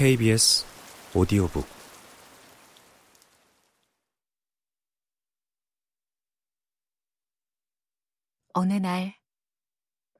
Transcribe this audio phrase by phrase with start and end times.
[0.00, 0.64] KBS
[1.14, 1.68] 오디오북
[8.54, 9.20] 어느 날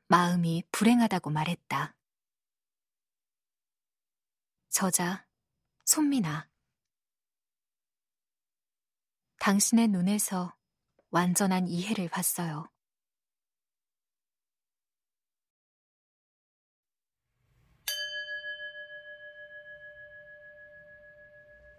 [0.08, 1.96] 마음이 불행하다고 말했다.
[4.68, 5.26] 저자
[5.86, 6.50] 손미나
[9.38, 10.54] 당신의 눈에서
[11.08, 12.70] 완전한 이해를 봤어요.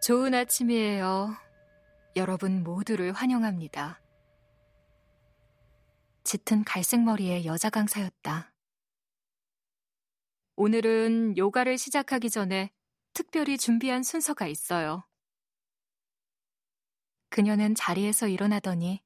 [0.02, 1.38] 좋은 아침이에요.
[2.16, 4.02] 여러분 모두를 환영합니다.
[6.24, 8.52] 짙은 갈색 머리의 여자 강사였다.
[10.56, 12.72] 오늘은 요가를 시작하기 전에
[13.14, 15.04] 특별히 준비한 순서가 있어요.
[17.30, 19.04] 그녀는 자리에서 일어나더니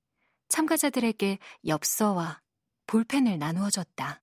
[0.47, 2.41] 참가자들에게 엽서와
[2.87, 4.21] 볼펜을 나누어 줬다.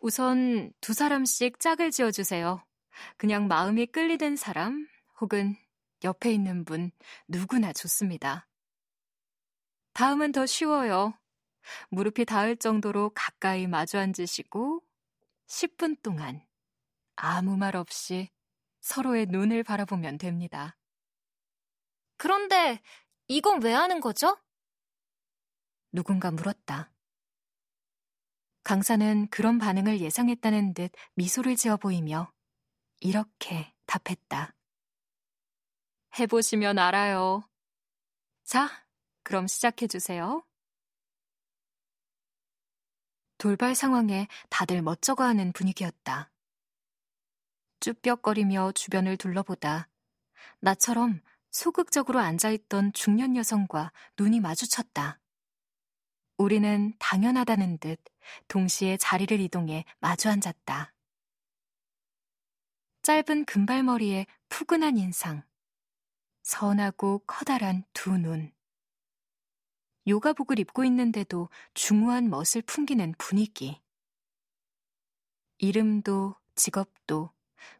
[0.00, 2.60] 우선 두 사람씩 짝을 지어주세요.
[3.16, 4.88] 그냥 마음이 끌리는 사람,
[5.20, 5.56] 혹은
[6.04, 6.90] 옆에 있는 분
[7.26, 8.48] 누구나 좋습니다.
[9.92, 11.18] 다음은 더 쉬워요.
[11.90, 14.82] 무릎이 닿을 정도로 가까이 마주 앉으시고
[15.48, 16.46] 10분 동안
[17.16, 18.30] 아무 말 없이
[18.80, 20.76] 서로의 눈을 바라보면 됩니다.
[22.16, 22.80] 그런데
[23.26, 24.38] 이건 왜 하는 거죠?
[25.92, 26.92] 누군가 물었다.
[28.62, 32.32] 강사는 그런 반응을 예상했다는 듯 미소를 지어 보이며
[33.00, 34.57] 이렇게 답했다.
[36.18, 37.48] 해보시면 알아요.
[38.44, 38.68] 자,
[39.22, 40.44] 그럼 시작해주세요.
[43.36, 46.30] 돌발 상황에 다들 멋쩍어하는 분위기였다.
[47.80, 49.88] 쭈뼛거리며 주변을 둘러보다
[50.60, 55.20] 나처럼 소극적으로 앉아있던 중년 여성과 눈이 마주쳤다.
[56.36, 58.00] 우리는 당연하다는 듯
[58.48, 60.94] 동시에 자리를 이동해 마주 앉았다.
[63.02, 65.42] 짧은 금발머리에 푸근한 인상,
[66.48, 68.50] 선하고 커다란 두 눈.
[70.06, 73.82] 요가복을 입고 있는데도 중후한 멋을 풍기는 분위기.
[75.58, 77.30] 이름도 직업도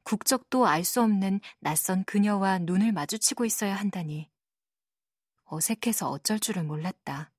[0.02, 4.30] 국적도 알 수 없는 낯선 그녀와 눈을 마주치고 있어야 한다니.
[5.44, 7.32] 어색해서 어쩔 줄을 몰랐다.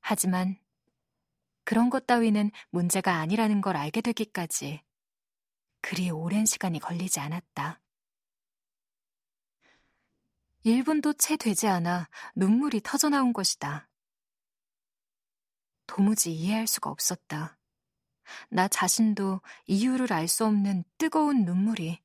[0.00, 0.56] 하지만
[1.64, 4.80] 그런 것 따위는 문제가 아니라는 걸 알게 되기까지
[5.82, 7.81] 그리 오랜 시간이 걸리지 않았다.
[10.64, 13.88] 1분도 채 되지 않아 눈물이 터져나온 것이다.
[15.86, 17.58] 도무지 이해할 수가 없었다.
[18.48, 22.00] 나 자신도 이유를 알 수 없는 뜨거운 눈물이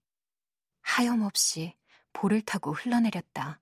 [0.82, 1.76] 하염없이
[2.14, 3.62] 볼을 타고 흘러내렸다.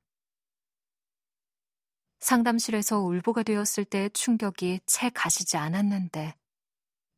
[2.20, 6.36] 상담실에서 울보가 되었을 때의 충격이 채 가시지 않았는데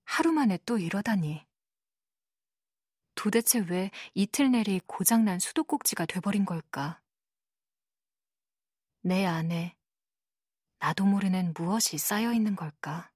[0.03, 1.45] 하루 만에 또 이러다니.
[3.15, 7.01] 도대체 왜 이틀 내리 고장난 수도꼭지가 돼버린 걸까?
[9.07, 9.73] 내 안에
[10.79, 13.09] 나도 모르는 무엇이 쌓여 있는 걸까?